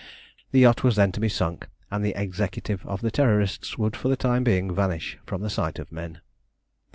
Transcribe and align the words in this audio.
The 0.49 0.57
yacht 0.61 0.83
was 0.83 0.95
then 0.95 1.11
to 1.11 1.19
be 1.19 1.29
sunk, 1.29 1.67
and 1.91 2.03
the 2.03 2.15
Executive 2.19 2.83
of 2.87 3.01
the 3.01 3.11
Terrorists 3.11 3.77
would 3.77 3.95
for 3.95 4.07
the 4.07 4.15
time 4.15 4.43
being 4.43 4.73
vanish 4.73 5.19
from 5.27 5.43
the 5.43 5.49
sight 5.51 5.77
of 5.77 5.91
men. 5.91 6.21